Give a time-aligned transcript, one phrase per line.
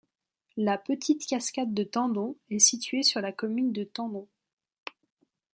[0.57, 4.27] La Petite Cascade de Tendon est située sur la commune de Tendon.